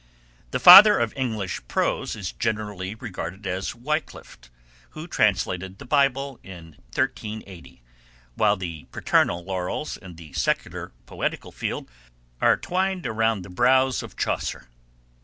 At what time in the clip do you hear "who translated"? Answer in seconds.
4.97-5.77